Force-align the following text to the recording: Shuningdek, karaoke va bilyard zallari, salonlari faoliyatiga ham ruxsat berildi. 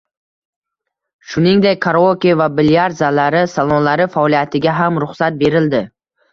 Shuningdek, 1.33 1.77
karaoke 1.87 2.33
va 2.41 2.49
bilyard 2.61 2.99
zallari, 3.03 3.45
salonlari 3.55 4.11
faoliyatiga 4.17 4.77
ham 4.83 5.01
ruxsat 5.07 5.43
berildi. 5.47 5.87